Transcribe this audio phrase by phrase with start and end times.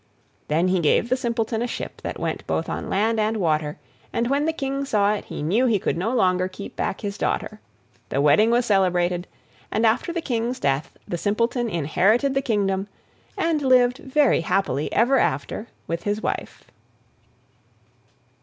[0.47, 3.77] Then he gave the Simpleton a ship that went both on land and water,
[4.11, 7.19] and when the King saw it he knew he could no longer keep back his
[7.19, 7.59] daughter.
[8.09, 9.27] The wedding was celebrated,
[9.69, 12.87] and after the King's death, the Simpleton inherited the Kingdom,
[13.37, 16.63] and lived very happily ever after with his wife.